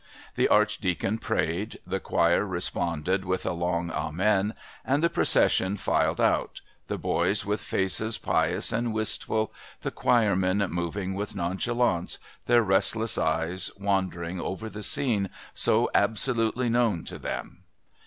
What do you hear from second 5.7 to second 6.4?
filed